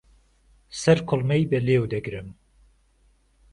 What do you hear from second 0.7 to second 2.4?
سهرکوڵمهی به لێو دهگرم